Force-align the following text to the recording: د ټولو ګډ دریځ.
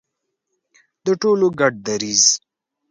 د 1.05 1.07
ټولو 1.21 1.47
ګډ 1.59 1.73
دریځ. 1.85 2.23